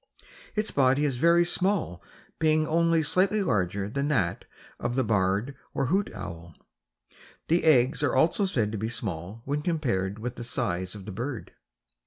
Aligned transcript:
Its 0.55 0.71
body 0.71 1.05
is 1.05 1.17
very 1.17 1.45
small 1.45 2.01
being 2.39 2.65
only 2.67 3.03
slightly 3.03 3.43
larger 3.43 3.87
than 3.87 4.07
those 4.07 4.37
of 4.79 4.95
the 4.95 5.03
barred 5.03 5.55
or 5.75 5.85
hoot 5.93 6.11
owl. 6.15 6.55
The 7.49 7.63
eggs 7.63 8.01
are 8.01 8.15
also 8.15 8.45
said 8.45 8.71
to 8.71 8.79
be 8.79 8.89
small 8.89 9.43
when 9.45 9.61
compared 9.61 10.17
with 10.17 10.37
the 10.37 10.43
size 10.43 10.95
of 10.95 11.05
the 11.05 11.11
bird. 11.11 11.51